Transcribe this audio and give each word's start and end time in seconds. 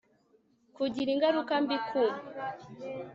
kugira 0.75 1.09
ingaruka 1.15 1.53
mbi 1.63 1.77
ku 1.87 2.01